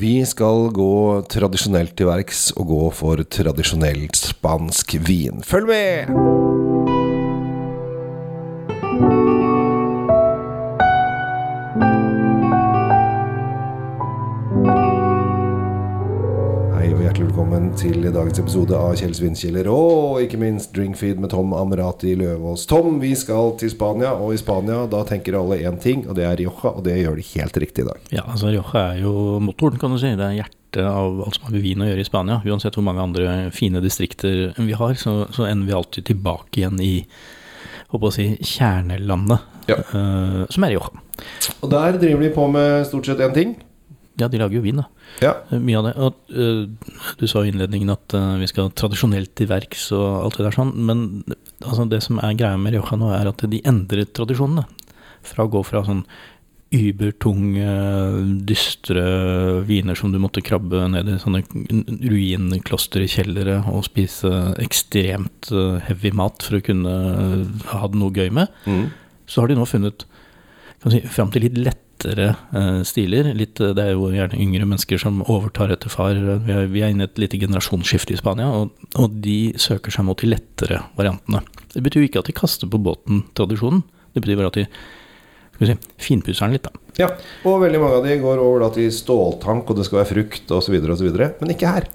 Vi 0.00 0.22
skal 0.24 0.70
gå 0.72 0.92
tradisjonelt 1.28 1.92
til 1.98 2.08
verks 2.08 2.46
og 2.56 2.70
gå 2.70 2.84
for 3.02 3.20
tradisjonelt 3.36 4.16
spansk 4.16 4.96
vin. 5.04 5.44
Følg 5.44 5.68
med! 5.68 6.89
Hjertelig 17.10 17.32
velkommen 17.32 17.64
til 17.74 18.04
dagens 18.14 18.38
episode 18.38 18.76
av 18.78 18.92
Kjell 18.94 19.14
Svinkjeller 19.18 19.66
og 19.66 20.20
ikke 20.22 20.38
minst 20.38 20.70
Drinkfeed 20.76 21.18
med 21.18 21.32
Tom 21.32 21.50
Amrati 21.58 22.12
Løvaas. 22.14 22.68
Tom, 22.70 23.00
vi 23.02 23.16
skal 23.18 23.56
til 23.58 23.72
Spania, 23.72 24.12
og 24.14 24.30
i 24.30 24.38
Spania 24.38 24.84
da 24.86 25.00
tenker 25.08 25.34
alle 25.34 25.56
én 25.58 25.80
ting, 25.82 26.04
og 26.06 26.14
det 26.14 26.28
er 26.28 26.36
Rioja, 26.38 26.70
og 26.70 26.84
det 26.86 27.00
gjør 27.00 27.16
de 27.18 27.24
helt 27.32 27.58
riktig 27.64 27.82
i 27.82 27.88
dag. 27.88 28.04
Ja, 28.14 28.22
altså 28.30 28.52
Rioja 28.52 28.84
er 28.92 29.00
jo 29.02 29.14
motoren, 29.42 29.80
kan 29.82 29.90
du 29.90 29.98
si. 29.98 30.12
Det 30.14 30.22
er 30.22 30.36
hjertet 30.36 30.86
av 30.86 31.18
alt 31.24 31.34
som 31.34 31.48
har 31.48 31.56
med 31.56 31.64
vin 31.64 31.82
å 31.82 31.88
gjøre 31.88 32.04
i 32.04 32.06
Spania. 32.06 32.36
Uansett 32.46 32.78
hvor 32.78 32.86
mange 32.86 33.02
andre 33.02 33.32
fine 33.56 33.82
distrikter 33.82 34.52
vi 34.60 34.76
har, 34.78 34.94
så, 35.00 35.16
så 35.34 35.48
ender 35.48 35.66
vi 35.66 35.74
alltid 35.80 36.06
tilbake 36.12 36.62
igjen 36.62 36.78
i 36.78 36.92
håper 37.90 38.06
å 38.06 38.14
si, 38.14 38.28
kjernelandet, 38.52 39.50
Ja. 39.72 39.80
uh, 39.96 40.46
som 40.46 40.62
er 40.62 40.76
Rioja. 40.76 41.02
Og 41.58 41.74
der 41.74 41.98
driver 41.98 42.22
de 42.22 42.30
på 42.38 42.46
med 42.54 42.86
stort 42.86 43.10
sett 43.10 43.26
én 43.26 43.34
ting. 43.34 43.58
Ja, 44.18 44.26
de 44.28 44.40
lager 44.40 44.58
jo 44.58 44.64
vin, 44.64 44.80
da. 44.82 44.86
Ja. 45.22 45.34
Mye 45.54 45.78
av 45.78 45.86
det. 45.86 45.92
Og, 46.02 46.18
uh, 46.34 46.96
du 47.20 47.26
sa 47.30 47.44
i 47.44 47.52
innledningen 47.52 47.92
at 47.94 48.16
uh, 48.16 48.34
vi 48.40 48.48
skal 48.50 48.72
tradisjonelt 48.76 49.32
til 49.38 49.48
verks 49.48 49.86
og 49.96 50.08
alt 50.24 50.40
det 50.40 50.48
der 50.48 50.56
sånn, 50.58 50.74
men 50.76 51.06
altså, 51.62 51.86
det 51.88 52.02
som 52.04 52.18
er 52.18 52.34
greia 52.36 52.58
med 52.60 52.74
Rioja 52.74 52.98
nå, 53.00 53.12
er 53.16 53.30
at 53.30 53.46
de 53.48 53.62
endrer 53.64 54.10
tradisjonene. 54.10 54.66
Fra 55.22 55.46
å 55.46 55.52
gå 55.52 55.62
fra 55.64 55.84
sånn 55.86 56.04
übertunge, 56.70 57.66
dystre 58.46 59.02
viner 59.66 59.98
som 59.98 60.12
du 60.12 60.20
måtte 60.22 60.42
krabbe 60.44 60.84
ned 60.92 61.08
i 61.10 61.16
sånne 61.18 61.42
kjellere 63.10 63.56
og 63.72 63.82
spise 63.88 64.30
ekstremt 64.62 65.50
eh, 65.50 65.80
heavy 65.88 66.12
mat 66.14 66.46
for 66.46 66.60
å 66.60 66.62
kunne 66.62 66.94
ha 67.72 67.90
det 67.90 67.98
noe 67.98 68.14
gøy 68.14 68.30
med, 68.30 68.46
Mm. 68.66 68.90
så 69.26 69.42
har 69.42 69.48
de 69.50 69.58
nå 69.58 69.66
funnet 69.66 70.06
kan 70.80 70.92
si, 70.94 71.00
fram 71.00 71.30
til 71.34 71.42
litt 71.42 71.58
lettere 72.00 72.36
eh, 72.54 72.82
stiler. 72.82 73.34
Litt, 73.34 73.60
eh, 73.60 73.74
det 73.76 73.84
er 73.84 73.92
jo 73.92 74.10
gjerne 74.12 74.38
yngre 74.40 74.66
mennesker 74.66 74.98
som 74.98 75.22
overtar 75.26 75.70
etter 75.70 75.90
far. 75.92 76.14
Vi 76.14 76.52
er, 76.52 76.66
vi 76.70 76.82
er 76.82 76.90
inne 76.90 77.06
i 77.06 77.10
et 77.10 77.18
lite 77.18 77.38
generasjonsskifte 77.38 78.14
i 78.14 78.20
Spania, 78.20 78.48
og, 78.48 78.72
og 78.96 79.20
de 79.22 79.52
søker 79.60 79.92
seg 79.92 80.06
mot 80.08 80.18
de 80.18 80.32
lettere 80.32 80.82
variantene. 80.96 81.42
Det 81.74 81.82
betyr 81.84 82.02
jo 82.02 82.08
ikke 82.08 82.24
at 82.24 82.30
de 82.30 82.36
kaster 82.36 82.70
på 82.70 82.80
båten 82.80 83.24
tradisjonen, 83.38 83.84
det 84.14 84.24
betyr 84.24 84.40
bare 84.40 84.50
at 84.50 84.58
de 84.58 84.66
si, 85.60 85.78
finpusser 86.00 86.48
den 86.48 86.56
litt, 86.56 86.66
da. 86.66 86.92
ja. 87.04 87.12
Og 87.46 87.60
veldig 87.62 87.80
mange 87.82 88.00
av 88.00 88.08
de 88.08 88.18
går 88.22 88.42
over 88.42 88.64
da 88.64 88.72
til 88.74 88.90
ståltank, 88.94 89.70
og 89.70 89.78
det 89.78 89.86
skal 89.86 90.02
være 90.02 90.12
frukt 90.14 90.54
osv., 90.56 90.80
osv. 90.80 91.10
Men 91.14 91.54
ikke 91.54 91.74
her. 91.76 91.90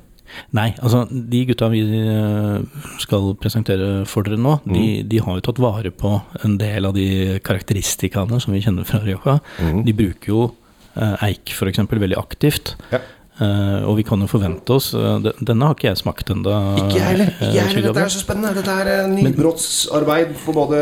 Nei, 0.55 0.69
altså 0.81 1.05
de 1.09 1.41
gutta 1.49 1.69
vi 1.71 1.81
eh, 1.85 2.83
skal 3.03 3.31
presentere 3.41 3.89
for 4.09 4.27
dere 4.27 4.39
nå, 4.41 4.57
de, 4.67 5.03
de 5.07 5.21
har 5.23 5.39
jo 5.39 5.45
tatt 5.45 5.61
vare 5.63 5.91
på 5.95 6.17
en 6.45 6.57
del 6.61 6.89
av 6.89 6.95
de 6.97 7.39
karakteristikkene 7.45 8.39
som 8.43 8.55
vi 8.55 8.63
kjenner 8.65 8.87
fra 8.87 9.01
Rioja. 9.03 9.39
Mm. 9.59 9.83
De 9.87 9.97
bruker 9.97 10.33
jo 10.33 10.47
eh, 10.95 11.27
eik 11.29 11.53
f.eks. 11.55 11.83
veldig 11.91 12.19
aktivt. 12.19 12.75
Ja. 12.93 13.03
Uh, 13.35 13.83
og 13.89 13.97
vi 13.97 14.05
kan 14.07 14.21
jo 14.23 14.29
forvente 14.31 14.71
oss 14.77 14.93
uh, 14.95 15.17
Denne 15.19 15.67
har 15.67 15.73
ikke 15.75 15.89
jeg 15.89 15.99
smakt 15.99 16.29
ennå. 16.31 16.53
Ikke 16.79 17.01
jeg 17.01 17.09
heller. 17.09 17.31
Ikke 17.33 17.49
jeg 17.51 17.65
heller. 17.67 17.87
Dette 17.89 18.05
er 18.05 18.13
så 18.13 18.21
spennende. 18.21 18.53
Dette 18.55 18.75
er 18.79 19.09
nybrottsarbeid 19.11 20.31
for 20.39 20.55
både 20.55 20.79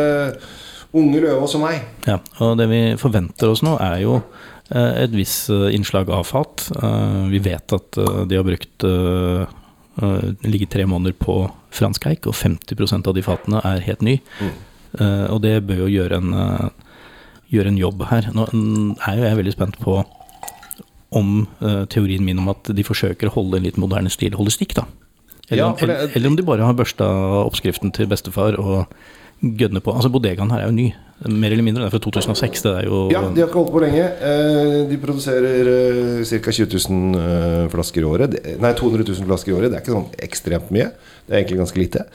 unge 0.94 1.24
Løvaas 1.24 1.56
og 1.58 1.64
meg. 1.64 1.88
Ja, 2.06 2.20
og 2.46 2.60
det 2.60 2.68
vi 2.70 2.82
forventer 3.02 3.50
oss 3.50 3.64
nå, 3.66 3.74
er 3.82 4.04
jo 4.04 4.20
et 4.74 5.12
visst 5.14 5.50
eh, 5.54 5.70
innslag 5.76 6.10
av 6.10 6.24
fat. 6.30 6.68
Eh, 6.82 7.28
vi 7.34 7.40
vet 7.46 7.74
at 7.76 7.98
eh, 8.02 8.24
de 8.30 8.36
har 8.40 8.44
brukt 8.48 8.84
eh, 8.88 9.46
eh, 10.02 10.30
ligget 10.48 10.72
tre 10.74 10.86
måneder 10.90 11.14
på 11.20 11.38
fransk 11.74 12.06
eik, 12.12 12.28
og 12.30 12.34
50% 12.38 13.08
av 13.10 13.16
de 13.18 13.22
fatene 13.26 13.62
er 13.66 13.84
helt 13.86 14.02
ny. 14.06 14.18
Mm. 14.42 14.52
Eh, 15.00 15.26
og 15.34 15.42
det 15.46 15.56
bør 15.68 15.84
jo 15.86 15.92
gjøre 15.94 16.20
en, 16.22 16.34
eh, 16.34 16.70
gjøre 17.54 17.74
en 17.74 17.78
jobb 17.82 18.04
her. 18.10 18.30
Nå 18.34 18.48
er 18.50 19.18
jo 19.18 19.24
jeg 19.30 19.40
veldig 19.42 19.56
spent 19.56 19.80
på 19.82 20.00
om 21.14 21.48
eh, 21.62 21.84
teorien 21.94 22.24
min 22.26 22.40
om 22.42 22.50
at 22.50 22.70
de 22.74 22.84
forsøker 22.86 23.30
å 23.30 23.36
holde 23.36 23.60
en 23.60 23.66
litt 23.68 23.78
moderne 23.82 24.10
stil, 24.10 24.34
holder 24.38 24.56
stikk, 24.56 24.74
da. 24.80 24.88
Eller, 25.50 25.60
Ja, 25.60 25.68
om, 25.70 25.78
for 25.78 25.86
det- 25.88 25.98
eller, 25.98 26.16
eller 26.18 26.30
om 26.32 26.36
de 26.40 26.44
bare 26.48 26.66
har 26.66 26.74
børsta 26.74 27.06
oppskriften 27.46 27.92
til 27.94 28.08
bestefar 28.10 28.56
og 28.58 28.88
gønner 29.44 29.82
på. 29.84 29.92
Altså 29.94 30.10
Bodegaen 30.10 30.50
her 30.54 30.64
er 30.64 30.70
jo 30.72 30.78
ny, 30.78 30.88
mer 31.32 31.54
eller 31.56 31.64
mindre. 31.66 31.84
Det 31.86 31.90
er 31.92 31.96
fra 31.96 32.04
2006. 32.04 32.62
Det 32.66 32.74
er 32.82 32.88
jo 32.90 33.00
Ja, 33.14 33.22
de 33.30 33.42
har 33.44 33.48
ikke 33.50 33.60
holdt 33.62 33.74
på 33.76 33.82
lenge. 33.84 34.04
Eh, 34.30 34.78
De 34.90 34.98
produserer 35.02 36.24
ca. 36.28 36.52
20 36.52 36.68
000 36.90 37.18
eh, 37.22 37.68
flasker 37.74 38.02
i 38.04 38.10
året. 38.10 38.38
Nei, 38.60 38.74
200 38.80 39.08
000 39.08 39.28
flasker 39.30 39.54
i 39.54 39.58
året. 39.58 39.72
Det 39.72 39.80
er 39.80 39.86
ikke 39.86 39.96
sånn 39.98 40.10
ekstremt 40.28 40.72
mye. 40.76 40.92
Det 41.28 41.34
er 41.36 41.42
egentlig 41.44 41.62
ganske 41.64 41.80
lite. 41.84 42.06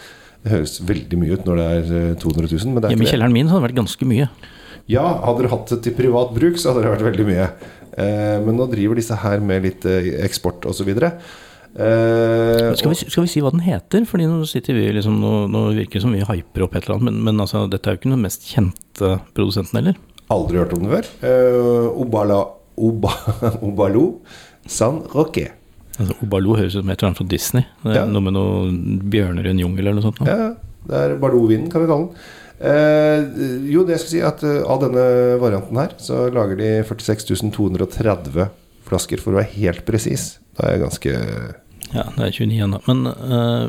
Det 0.44 0.52
høres 0.54 0.76
veldig 0.86 1.18
mye 1.18 1.34
ut 1.34 1.48
når 1.48 1.58
det 1.58 1.66
er 1.72 1.90
eh, 2.12 2.14
200 2.22 2.46
000, 2.52 2.72
men 2.74 2.82
det 2.82 2.88
er 2.88 2.94
Hjemme 2.94 3.08
i 3.08 3.10
kjelleren 3.10 3.34
min 3.34 3.48
så 3.48 3.56
hadde 3.56 3.64
det 3.64 3.70
vært 3.72 3.80
ganske 3.82 4.08
mye. 4.12 4.28
Ja, 4.88 5.02
hadde 5.24 5.42
dere 5.42 5.50
hatt 5.52 5.72
det 5.74 5.80
til 5.84 5.96
privat 5.98 6.30
bruk, 6.36 6.56
så 6.60 6.70
hadde 6.72 6.84
det 6.86 6.92
vært 6.94 7.08
veldig 7.10 7.26
mye. 7.28 7.48
Eh, 7.98 8.36
Men 8.46 8.56
nå 8.56 8.68
driver 8.70 8.94
disse 9.00 9.16
her 9.18 9.40
med 9.42 9.66
litt 9.66 9.84
eh, 9.88 10.12
eksport 10.24 10.64
osv. 10.70 10.88
Eh, 11.76 12.74
Skal 12.78 12.90
vi, 12.90 12.96
skal 12.96 13.24
vi 13.26 13.30
si 13.30 13.42
hva 13.44 13.52
den 13.52 13.62
heter? 13.66 14.06
Fordi 14.08 14.26
nå 14.26 14.40
sitter 14.48 14.74
vi 14.78 14.86
liksom 14.96 15.18
Nå, 15.22 15.32
nå 15.52 15.64
virker 15.76 15.98
det 15.98 16.04
som 16.06 16.14
vi 16.16 16.24
hyper 16.24 16.64
opp 16.64 16.74
et 16.78 16.86
eller 16.86 16.96
annet, 16.96 17.10
men, 17.10 17.20
men 17.28 17.44
altså, 17.44 17.66
dette 17.70 17.90
er 17.90 17.96
jo 17.96 18.00
ikke 18.00 18.12
den 18.14 18.24
mest 18.24 18.46
kjente 18.48 19.12
produsenten 19.36 19.78
heller. 19.80 19.98
Aldri 20.32 20.60
hørt 20.60 20.74
om 20.76 20.82
den 20.84 20.92
før. 20.92 21.06
Uh, 21.22 22.00
Obala, 22.02 22.40
Oba, 22.78 23.12
Obalo 23.68 24.06
San 24.68 25.02
Roque. 25.14 25.46
Altså, 25.98 26.16
Obalo 26.24 26.56
høres 26.58 26.76
ut 26.76 26.82
som 26.82 26.90
et 26.92 26.98
eller 26.98 27.10
annet 27.12 27.22
fra 27.22 27.28
Disney. 27.32 27.64
Det 27.84 27.96
Ja. 27.96 28.04
Noe 28.08 28.24
med 28.26 28.36
noen 28.36 28.82
bjørner 29.10 29.48
i 29.48 29.54
en 29.54 29.62
jungel 29.64 29.86
eller 29.86 30.00
noe 30.00 30.08
sånt. 30.08 30.20
nå. 30.20 30.28
Ja, 30.28 30.50
det 30.88 31.00
er 31.04 31.16
Bardo-vinen, 31.20 31.70
kan 31.72 31.84
vi 31.84 31.88
kalle 31.90 32.08
den. 32.08 32.28
Uh, 32.58 33.68
jo, 33.70 33.84
det 33.86 33.94
jeg 33.96 34.02
skal 34.02 34.12
si 34.16 34.22
at 34.26 34.42
uh, 34.42 34.64
av 34.66 34.82
denne 34.82 35.04
varianten 35.38 35.78
her, 35.78 35.92
så 36.02 36.24
lager 36.34 36.58
de 36.58 36.70
46 36.88 37.52
230 37.54 38.48
flasker, 38.88 39.20
for 39.22 39.34
å 39.34 39.38
være 39.40 39.52
helt 39.60 39.84
presis. 39.86 40.36
Da 40.58 40.72
er 40.72 40.80
ganske 40.82 41.12
Ja, 41.94 42.04
det 42.16 42.24
er 42.26 42.32
29 42.34 42.64
ennå. 42.66 42.80
Men 42.88 43.06
uh, 43.06 43.68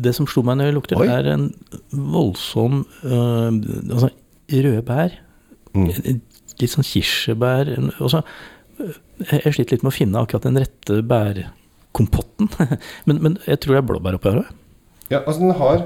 det 0.00 0.14
som 0.16 0.26
slo 0.30 0.42
meg 0.46 0.56
når 0.60 0.70
jeg 0.70 0.76
lukter, 0.78 1.00
Oi. 1.02 1.08
er 1.12 1.26
en 1.34 1.48
voldsom 1.92 2.84
uh, 3.04 3.50
Altså 3.92 4.12
røde 4.52 4.82
bær. 4.86 5.14
mm. 5.74 5.88
Litt 6.60 6.70
sånn 6.70 6.84
kirsebær. 6.86 7.68
en- 7.76 7.90
Altså, 7.98 8.22
eh, 8.78 9.38
jeg 9.44 9.54
sliter 9.56 9.72
litt 9.76 9.82
med 9.86 9.92
å 9.92 9.96
finne 9.96 10.20
akkurat 10.20 10.42
den 10.46 10.58
rette 10.60 11.00
bærkompotten. 11.02 12.50
men, 13.08 13.22
men 13.22 13.38
jeg 13.46 13.60
tror 13.60 13.74
det 13.76 13.82
er 13.82 13.88
blåbær 13.90 14.18
oppi 14.18 14.30
her 14.30 14.42
òg. 14.44 14.52
Ja, 15.10 15.20
altså, 15.26 15.40
den 15.42 15.54
har 15.58 15.82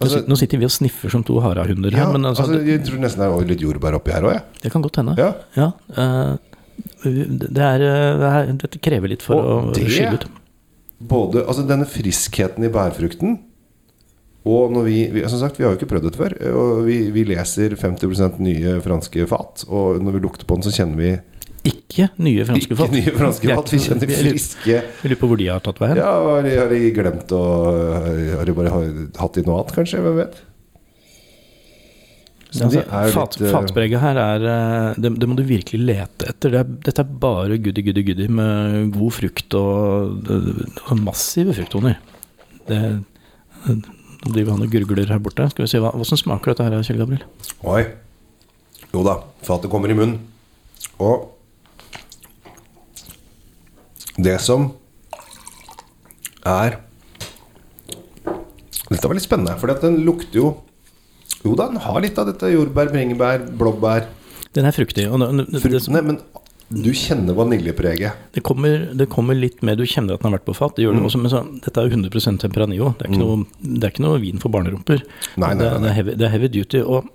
altså, 0.00 0.22
Nå 0.26 0.36
sitter 0.38 0.58
vi 0.62 0.66
og 0.68 0.72
sniffer 0.74 1.10
som 1.12 1.24
to 1.26 1.38
harahunder 1.44 1.94
her, 1.94 2.10
men 2.14 2.26
altså, 2.30 2.46
altså, 2.46 2.62
Jeg 2.66 2.84
tror 2.86 3.02
nesten 3.02 3.22
det 3.24 3.28
er 3.30 3.50
litt 3.52 3.64
jordbær 3.66 3.98
oppi 3.98 4.14
her 4.14 4.26
òg, 4.28 4.36
jeg. 4.38 4.44
det 4.64 4.72
kan 4.74 4.82
godt 4.86 5.00
hende. 5.02 5.14
Ja. 5.18 5.32
Ja, 5.58 5.68
eh, 5.98 6.36
det, 7.04 7.62
er, 7.62 7.84
eh, 7.84 8.16
det 8.20 8.30
er, 8.32 8.52
dette 8.64 8.80
krever 8.82 9.08
litt 9.12 9.22
for 9.24 9.36
Og 9.40 9.70
å 9.70 9.74
det- 9.74 9.86
skille 9.90 10.14
ut. 10.20 10.26
Både 10.98 11.44
altså, 11.46 11.62
denne 11.66 11.86
friskheten 11.86 12.64
i 12.66 12.72
bærfrukten 12.74 13.38
og 14.48 14.70
når 14.72 14.84
vi, 14.86 14.96
vi 15.12 15.22
Som 15.28 15.38
sagt, 15.42 15.58
vi 15.58 15.64
har 15.66 15.74
jo 15.74 15.78
ikke 15.78 15.90
prøvd 15.90 16.04
dette 16.08 16.16
før. 16.18 16.32
Og 16.56 16.84
vi, 16.86 17.10
vi 17.12 17.24
leser 17.28 17.74
50% 17.76 18.38
nye 18.40 18.78
franske 18.80 19.26
fat. 19.28 19.64
Og 19.68 19.98
når 20.00 20.14
vi 20.16 20.20
lukter 20.24 20.46
på 20.48 20.56
den, 20.56 20.64
så 20.64 20.72
kjenner 20.72 20.96
vi 20.96 21.10
Ikke 21.68 22.06
nye 22.22 22.46
franske 22.48 22.74
fat. 22.78 22.88
ikke 22.88 22.96
nye 22.96 23.16
franske 23.18 23.46
Vi 23.50 23.54
fat. 23.58 23.72
Vi 23.74 23.78
kjenner 23.84 24.08
er- 24.08 24.22
friske 24.22 24.70
Jeg 24.72 24.84
lurer 25.04 25.20
på 25.20 25.28
hvor 25.28 25.36
de 25.42 25.48
har 25.52 25.60
tatt 25.60 25.78
veien. 25.82 25.96
Ja, 26.00 26.12
har 26.30 26.42
de, 26.46 26.54
har 26.56 26.68
de 26.72 26.80
glemt 26.96 27.34
å 27.36 27.42
Har 28.38 28.44
de 28.48 28.54
bare 28.56 28.72
hatt 29.18 29.36
i 29.36 29.44
noe 29.44 29.58
annet, 29.60 29.74
kanskje? 29.76 30.00
Hvem 30.06 30.16
vet? 30.22 30.40
Så 32.48 32.64
Altså, 32.64 32.80
fat, 33.12 33.34
litt, 33.42 33.92
eh, 33.92 34.00
her 34.00 34.18
er 34.22 34.44
eh, 34.48 34.94
det, 34.96 35.10
det 35.20 35.28
må 35.28 35.36
du 35.36 35.42
virkelig 35.44 35.84
lete 35.84 36.30
etter. 36.30 36.54
Det 36.54 36.60
er, 36.62 36.70
dette 36.86 37.04
er 37.04 37.10
bare 37.20 37.58
goody, 37.60 37.84
goody, 37.84 38.04
goody 38.06 38.28
med 38.32 38.88
god 38.94 39.12
frukt 39.18 39.56
og, 39.58 40.30
og 40.88 41.02
massive 41.02 41.56
frukttoner. 41.58 42.00
Det 42.68 42.82
Nå 44.18 44.32
driver 44.34 44.56
han 44.56 44.64
og 44.64 44.72
gurgler 44.72 45.10
her 45.12 45.20
borte. 45.22 45.44
Skal 45.52 45.64
vi 45.64 45.70
se 45.70 45.80
hva, 45.82 45.92
Hvordan 45.94 46.18
smaker 46.18 46.50
dette 46.50 46.64
her, 46.66 46.82
Kjell 46.82 46.98
Gabriel? 47.02 47.24
Oi. 47.70 47.84
Jo 48.90 49.04
da, 49.06 49.18
fatet 49.46 49.70
kommer 49.70 49.92
i 49.92 49.96
munnen. 49.98 50.18
Og 50.98 51.28
det 54.18 54.38
som 54.42 54.72
er 56.42 56.80
Dette 58.88 59.04
var 59.04 59.14
litt 59.14 59.26
spennende, 59.26 59.54
for 59.60 59.70
den 59.84 60.00
lukter 60.06 60.40
jo 60.40 60.48
Jo 61.44 61.54
da, 61.58 61.68
den 61.70 61.80
har 61.84 62.00
litt 62.02 62.18
av 62.18 62.26
dette 62.26 62.50
jordbær, 62.50 62.90
bringebær, 62.92 63.44
blåbær 63.58 64.06
Den 64.56 64.64
er 64.66 64.72
fruktig. 64.74 65.04
Fruktene, 65.62 66.02
men 66.02 66.18
du 66.68 66.90
kjenner 66.92 67.32
vaniljepreget. 67.36 68.12
det, 68.34 68.42
kommer, 68.44 68.88
det 68.94 69.06
kommer 69.08 69.34
litt 69.38 69.62
med 69.64 69.78
Du 69.78 69.84
kjenner 69.88 70.14
at 70.14 70.20
den 70.22 70.30
har 70.32 70.38
vært 70.38 70.48
på 70.48 70.54
fat. 70.56 70.74
Det 70.76 70.84
Mm. 70.84 70.96
det 70.98 71.04
også, 71.08 71.20
men 71.22 71.30
så, 71.30 71.42
dette 71.64 71.78
er 71.80 71.88
jo 71.88 71.96
100 71.96 72.38
Temperanillo. 72.38 72.94
Det 72.98 73.06
er, 73.06 73.12
ikke 73.12 73.22
noe, 73.24 73.46
det 73.62 73.84
er 73.84 73.90
ikke 73.94 74.04
noe 74.04 74.18
vin 74.20 74.38
for 74.38 74.50
barnerumper. 74.50 75.02
Nei, 75.36 75.54
nei, 75.54 75.54
det, 75.54 75.70
nei, 75.70 75.80
det, 75.80 75.88
er 75.88 75.94
heavy, 75.94 76.14
det 76.16 76.26
er 76.26 76.34
heavy 76.34 76.48
duty. 76.48 76.82
Og 76.84 77.08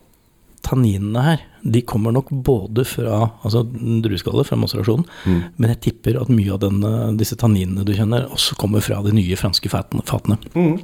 tanninene 0.63 1.21
her, 1.25 1.41
de 1.63 1.81
kommer 1.81 2.13
nok 2.15 2.29
både 2.31 2.85
fra 2.87 3.17
altså 3.43 3.65
drueskallet, 4.01 4.47
fra 4.47 4.55
maserasjonen, 4.57 5.05
Mm. 5.25 5.41
men 5.57 5.69
jeg 5.73 5.81
tipper 5.81 6.21
at 6.21 6.29
mye 6.29 6.53
av 6.53 6.59
denne, 6.63 7.17
disse 7.19 7.35
tanninene 7.35 7.83
du 7.85 7.93
kjenner, 7.93 8.29
også 8.31 8.55
kommer 8.57 8.81
fra 8.81 9.01
de 9.03 9.11
nye 9.11 9.35
franske 9.35 9.69
fatene. 9.69 10.37
Mm. 10.55 10.79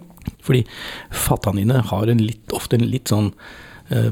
Fordi 0.45 0.63
fattanniner 1.11 1.83
har 1.91 2.11
en 2.11 2.21
litt, 2.23 2.45
ofte 2.55 2.79
en 2.79 2.87
litt 2.89 3.11
sånn 3.11 3.31
eh, 3.89 4.09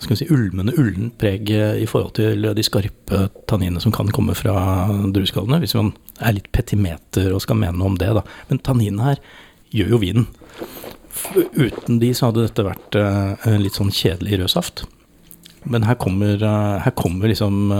skal 0.00 0.12
vi 0.12 0.18
si, 0.20 0.28
ulmende, 0.32 0.74
ullent 0.80 1.16
preg 1.20 1.50
i 1.50 1.86
forhold 1.88 2.16
til 2.18 2.48
de 2.56 2.66
skarpe 2.66 3.26
tanninene 3.50 3.82
som 3.82 3.94
kan 3.94 4.10
komme 4.14 4.36
fra 4.38 4.56
drueskallene, 5.14 5.60
hvis 5.62 5.76
man 5.78 5.94
er 6.20 6.38
litt 6.38 6.50
petimeter 6.56 7.32
og 7.32 7.42
skal 7.44 7.60
mene 7.60 7.78
noe 7.78 7.94
om 7.94 8.00
det. 8.00 8.12
da. 8.18 8.24
Men 8.50 8.62
tanninene 8.64 9.10
her 9.10 9.24
gjør 9.76 9.96
jo 9.96 10.02
vinen. 10.02 10.28
Uten 11.56 11.98
de 11.98 12.12
så 12.14 12.28
hadde 12.28 12.44
dette 12.44 12.66
vært 12.66 13.00
eh, 13.00 13.48
en 13.48 13.64
litt 13.64 13.78
sånn 13.78 13.94
kjedelig 13.94 14.42
rød 14.42 14.52
saft. 14.52 14.84
Men 15.66 15.86
her 15.88 15.96
kommer, 15.98 16.36
eh, 16.36 16.76
her 16.84 16.94
kommer 16.94 17.32
liksom 17.32 17.72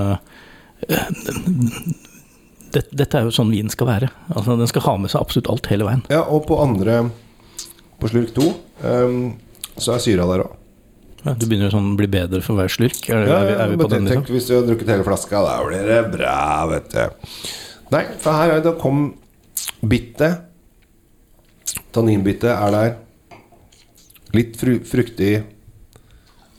det, 2.77 2.83
Dette 2.91 3.19
er 3.19 3.27
jo 3.27 3.35
sånn 3.35 3.53
vin 3.55 3.71
skal 3.73 3.89
være. 3.89 4.11
Altså, 4.33 4.57
den 4.59 4.71
skal 4.71 4.85
ha 4.87 4.97
med 5.01 5.13
seg 5.13 5.23
absolutt 5.23 5.51
alt 5.53 5.71
hele 5.73 5.87
veien. 5.89 6.03
Ja, 6.13 6.25
og 6.25 6.47
på 6.49 6.59
andre 6.61 7.07
På 8.01 8.11
slurk 8.13 8.33
to 8.37 8.51
um, 8.85 9.35
så 9.81 9.97
er 9.97 10.03
syra 10.05 10.27
der 10.31 10.45
òg. 10.47 10.55
Ja, 11.27 11.33
du 11.35 11.47
begynner 11.49 11.73
å 11.73 11.75
sånn 11.75 11.95
bli 11.99 12.07
bedre 12.11 12.39
for 12.45 12.59
hver 12.59 12.71
slurk. 12.71 13.01
Er, 13.11 13.25
Ja, 13.27 13.39
er, 13.41 13.49
vi, 13.49 13.55
er 13.65 13.71
vi 13.73 13.79
på 13.81 13.89
den, 13.91 14.07
liksom? 14.07 14.27
hvis 14.31 14.47
du 14.47 14.53
har 14.55 14.67
drukket 14.69 14.93
hele 14.95 15.07
flaska, 15.07 15.41
da 15.43 15.57
blir 15.67 15.89
det 15.89 16.03
bra, 16.13 16.37
vet 16.71 16.93
du. 16.93 17.25
Nei, 17.91 18.03
for 18.23 18.37
her 18.39 18.55
er 18.57 18.63
det 18.63 18.77
kom 18.83 19.09
bittet. 19.83 20.45
Tanninbittet 21.97 22.53
er 22.53 22.75
der. 22.75 22.95
Litt 24.37 24.55
fru 24.61 24.77
fruktig. 24.87 25.33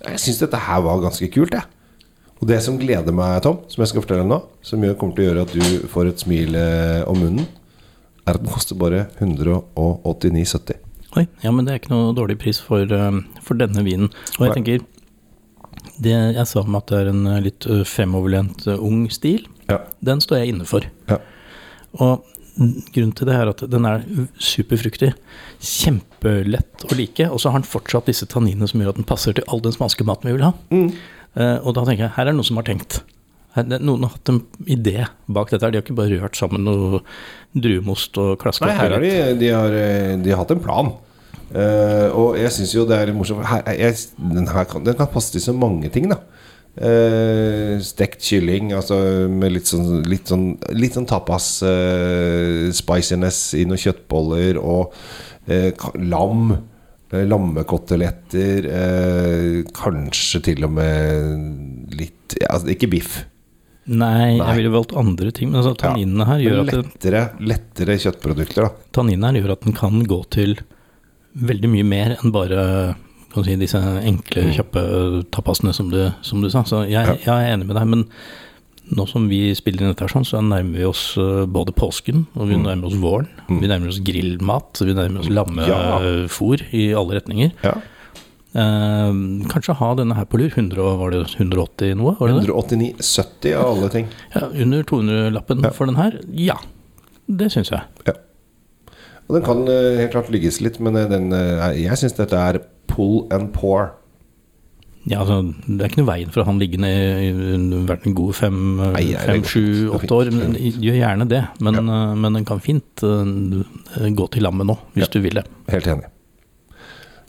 Jeg 0.08 0.22
syns 0.24 0.42
dette 0.44 0.60
her 0.68 0.84
var 0.84 1.00
ganske 1.04 1.30
kult, 1.32 1.56
jeg. 1.56 1.64
Og 2.38 2.50
det 2.52 2.60
som 2.62 2.78
gleder 2.78 3.16
meg, 3.16 3.40
Tom, 3.46 3.64
som 3.72 3.82
jeg 3.82 3.92
skal 3.94 4.04
fortelle 4.04 4.26
deg 4.26 4.30
nå, 4.30 4.42
som 4.66 4.84
kommer 5.00 5.16
til 5.18 5.24
å 5.24 5.30
gjøre 5.30 5.46
at 5.48 5.56
du 5.56 5.88
får 5.90 6.12
et 6.12 6.22
smil 6.22 6.58
eh, 6.60 7.02
om 7.10 7.18
munnen, 7.24 7.48
er 8.28 8.36
at 8.36 8.44
den 8.44 8.52
koster 8.52 8.78
bare 8.78 9.08
189,70. 9.24 10.84
Oi, 11.18 11.26
ja, 11.42 11.52
men 11.52 11.66
det 11.66 11.74
er 11.74 11.82
ikke 11.82 11.94
noe 11.94 12.14
dårlig 12.18 12.38
pris 12.42 12.60
for, 12.62 12.84
eh, 12.86 13.20
for 13.44 13.58
denne 13.60 13.84
vinen. 13.86 14.12
Og 14.38 14.48
jeg 14.48 14.56
tenker 14.60 14.86
Det 15.98 16.12
jeg 16.14 16.46
sa 16.46 16.62
om 16.62 16.76
at 16.78 16.90
det 16.92 16.98
er 17.00 17.08
en 17.10 17.26
eh, 17.26 17.40
litt 17.48 17.66
eh, 17.66 17.84
fremoverlent 17.88 18.68
ung 18.78 19.08
stil, 19.10 19.48
Ja. 19.70 19.80
den 20.04 20.20
står 20.22 20.44
jeg 20.44 20.54
inne 20.54 20.66
for. 20.70 20.86
Ja. 21.10 21.18
Og 21.98 22.24
grunnen 22.94 23.16
til 23.18 23.28
det 23.30 23.36
er 23.36 23.50
at 23.50 23.64
den 23.70 23.86
er 23.86 24.04
superfruktig. 24.38 25.14
Kjempelett 25.62 26.86
å 26.86 26.96
like. 26.98 27.28
Og 27.32 27.42
så 27.42 27.52
har 27.52 27.62
den 27.62 27.70
fortsatt 27.70 28.10
disse 28.10 28.28
tanninene 28.30 28.70
som 28.70 28.82
gjør 28.82 28.94
at 28.94 29.00
den 29.02 29.08
passer 29.10 29.34
til 29.38 29.46
all 29.48 29.62
den 29.64 29.74
spanske 29.76 30.06
maten 30.06 30.30
vi 30.30 30.38
vil 30.38 30.46
ha. 30.46 30.54
Mm. 30.74 30.90
Uh, 31.38 31.58
og 31.62 31.76
da 31.78 31.84
tenker 31.86 32.08
jeg, 32.08 32.14
her 32.16 32.26
er 32.26 32.32
det 32.32 32.38
noen 32.40 32.50
som 32.50 32.58
har 32.62 32.68
tenkt. 32.70 33.02
Det, 33.58 33.80
noen 33.82 34.06
har 34.06 34.14
hatt 34.14 34.30
en 34.30 34.42
idé 34.70 35.08
bak 35.34 35.50
dette. 35.50 35.64
her. 35.66 35.74
De 35.74 35.80
har 35.80 35.86
ikke 35.86 35.98
bare 35.98 36.18
rørt 36.22 36.38
sammen 36.38 36.66
noe 36.66 37.02
druemost 37.58 38.18
og 38.22 38.36
klaska 38.42 38.70
Nei, 38.70 38.78
her 38.78 38.94
har 38.94 39.02
de, 39.06 39.14
de, 39.40 39.50
har, 39.54 39.78
de 40.22 40.34
har 40.34 40.42
hatt 40.44 40.54
en 40.54 40.62
plan. 40.62 40.92
Eh, 41.48 42.08
og 42.12 42.36
jeg 42.40 42.52
syns 42.56 42.74
jo 42.76 42.86
det 42.90 42.98
er 43.00 43.14
morsomt 43.16 43.46
her, 43.48 43.64
jeg, 43.78 43.96
den, 44.20 44.50
her 44.52 44.68
kan, 44.68 44.84
den 44.84 44.98
kan 45.00 45.12
passe 45.12 45.32
til 45.34 45.44
så 45.44 45.56
mange 45.56 45.92
ting, 45.94 46.10
da. 46.12 46.22
Uh, 46.78 47.80
stekt 47.82 48.22
kylling, 48.22 48.68
altså 48.78 49.00
med 49.34 49.50
litt 49.56 49.66
sånn 49.66 50.04
Litt 50.06 50.30
sånn, 50.30 50.44
litt 50.78 50.94
sånn 50.94 51.08
tapas 51.10 51.48
uh, 51.66 52.70
spiciness 52.70 53.40
i 53.58 53.64
noen 53.66 53.82
kjøttboller 53.82 54.60
og 54.62 54.94
lam. 55.98 56.52
Lammekoteletter. 57.08 58.66
Eh, 58.68 59.66
kanskje 59.76 60.42
til 60.50 60.66
og 60.68 60.74
med 60.76 61.94
litt 61.96 62.36
altså, 62.50 62.68
Ikke 62.74 62.90
biff. 62.92 63.22
Nei, 63.88 64.36
Nei. 64.36 64.44
jeg 64.44 64.58
ville 64.60 64.74
valgt 64.74 64.96
andre 65.00 65.32
ting. 65.32 65.54
Men 65.54 65.62
altså, 65.62 65.78
tanninene 65.80 66.28
her 66.28 66.42
gjør 66.44 66.66
lettere, 66.66 66.82
at 66.82 66.90
lettere, 66.92 67.22
lettere 67.54 68.00
kjøttprodukter, 68.04 68.68
da. 68.68 68.90
tanninene 68.98 69.32
her 69.32 69.40
gjør 69.40 69.54
at 69.56 69.64
den 69.64 69.78
kan 69.78 70.02
gå 70.04 70.20
til 70.36 70.58
veldig 71.38 71.70
mye 71.70 71.86
mer 71.86 72.18
enn 72.18 72.32
bare 72.32 72.96
kan 73.34 73.44
si, 73.44 73.56
disse 73.60 73.78
enkle, 73.78 74.48
kjappe 74.56 74.82
tapasene 75.32 75.74
som 75.76 75.90
du, 75.92 76.12
som 76.22 76.42
du 76.42 76.50
sa. 76.50 76.64
Så 76.64 76.86
jeg, 76.90 77.06
Mm. 77.06 77.18
Ja. 77.26 77.40
jeg 77.40 77.50
er 77.52 77.54
enig 77.58 77.68
med 77.68 77.76
deg. 77.76 77.88
Men 77.88 78.06
nå 78.96 79.06
som 79.08 79.28
vi 79.30 79.54
spiller 79.54 79.82
inn 79.84 79.94
dette 79.94 80.08
sånn, 80.10 80.24
så 80.26 80.40
nærmer 80.42 80.78
vi 80.80 80.86
oss 80.86 81.18
eh, 81.18 81.46
både 81.46 81.74
påsken, 81.76 82.26
og 82.36 82.48
vi 82.48 82.56
Mm. 82.56 82.64
nærmer 82.64 82.86
oss 82.88 82.96
våren. 82.96 83.28
Vi 83.50 83.68
nærmer 83.68 83.90
oss 83.90 84.00
grillmat, 84.00 84.80
vi 84.80 84.94
nærmer 84.94 85.20
oss 85.20 85.28
lammefôr 85.30 86.62
i 86.74 86.94
alle 86.94 87.20
retninger. 87.20 87.52
Ja. 87.64 87.76
Eh, 88.56 89.12
kanskje 89.52 89.76
ha 89.76 89.94
denne 89.96 90.16
her 90.16 90.26
på 90.26 90.40
lur. 90.40 90.50
100, 90.50 90.98
var 90.98 91.12
det 91.12 91.26
180 91.36 91.96
noe? 91.96 92.16
Var 92.18 92.28
det 92.32 92.48
189, 92.48 92.96
70 92.98 93.54
av 93.54 93.76
alle 93.78 93.90
ting. 93.90 94.08
Ja, 94.34 94.48
under 94.48 94.84
200-lappen 94.84 95.62
Ja. 95.64 95.70
for 95.72 95.86
den 95.86 95.96
her? 95.96 96.20
Ja, 96.34 96.56
det 97.30 97.52
syns 97.52 97.70
jeg. 97.70 97.82
Og 99.28 99.36
den 99.36 99.44
kan 99.44 99.62
eh, 99.68 99.98
helt 100.00 100.12
klart 100.14 100.30
ligges 100.32 100.62
litt, 100.64 100.80
men 100.80 100.96
eh, 100.96 101.08
den, 101.12 101.32
eh, 101.36 101.74
jeg 101.84 102.00
syns 102.00 102.16
dette 102.16 102.38
er 102.40 102.62
pull 102.88 103.26
and 103.36 103.50
pour. 103.56 103.90
Ja, 105.08 105.22
altså, 105.24 105.54
Det 105.68 105.82
er 105.82 105.88
ikke 105.92 106.02
noe 106.02 106.10
veien 106.10 106.32
for 106.34 106.42
at 106.44 106.48
han 106.50 106.58
ligger 106.60 106.80
ned 106.84 107.22
i- 107.24 107.84
vært 107.88 108.06
en 108.08 108.16
god 108.16 108.34
fem, 108.36 108.58
Nei, 108.94 109.06
fem 109.16 109.44
sju, 109.44 109.90
åtte 109.96 110.12
år. 110.12 110.32
Men 110.36 110.56
gjør 110.56 110.98
gjerne 111.00 111.28
det. 111.32 111.44
Men, 111.64 111.76
Ja. 111.76 112.16
men 112.16 112.34
den 112.34 112.46
kan 112.46 112.60
fint 112.60 113.00
gå 113.00 114.30
til 114.32 114.44
lammet 114.44 114.68
nå, 114.68 114.78
hvis 114.96 115.06
Ja. 115.08 115.12
du 115.14 115.20
vil 115.22 115.36
det. 115.40 115.46
Helt 115.70 115.88
enig. 115.88 116.06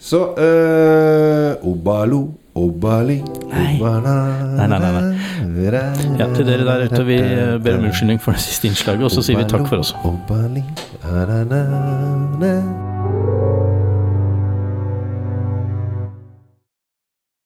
Så 0.01 0.19
uh, 0.39 1.57
Obalo, 1.67 2.35
Obali 2.59 3.19
Nei. 3.49 3.79
Nei, 3.81 4.69
nei, 4.69 4.79
nei, 4.79 4.91
Ja, 6.19 6.27
til 6.35 6.45
dere 6.47 6.67
der 6.69 6.85
ute, 6.85 7.03
vi 7.09 7.19
ber 7.65 7.79
om 7.79 7.89
unnskyldning 7.89 8.21
for 8.23 8.37
det 8.37 8.45
siste 8.45 8.69
innslaget, 8.69 9.09
og 9.09 9.15
så 9.15 9.25
sier 9.25 9.41
vi 9.41 9.49
takk 9.49 9.67
for 9.71 9.81
oss. 9.81 9.95